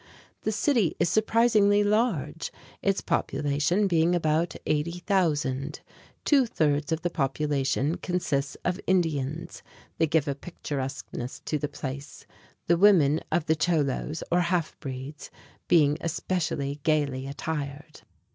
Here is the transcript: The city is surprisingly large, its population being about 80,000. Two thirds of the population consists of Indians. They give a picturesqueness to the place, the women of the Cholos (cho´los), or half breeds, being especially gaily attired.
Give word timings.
The 0.41 0.51
city 0.51 0.95
is 0.99 1.09
surprisingly 1.09 1.83
large, 1.83 2.51
its 2.81 3.01
population 3.01 3.85
being 3.87 4.15
about 4.15 4.55
80,000. 4.65 5.81
Two 6.25 6.47
thirds 6.47 6.91
of 6.91 7.03
the 7.03 7.11
population 7.11 7.97
consists 7.97 8.57
of 8.65 8.79
Indians. 8.87 9.61
They 9.99 10.07
give 10.07 10.27
a 10.27 10.33
picturesqueness 10.33 11.41
to 11.41 11.59
the 11.59 11.69
place, 11.69 12.25
the 12.65 12.77
women 12.77 13.19
of 13.31 13.45
the 13.45 13.55
Cholos 13.55 14.23
(cho´los), 14.23 14.23
or 14.31 14.39
half 14.41 14.75
breeds, 14.79 15.29
being 15.67 15.99
especially 16.01 16.79
gaily 16.83 17.27
attired. 17.27 18.01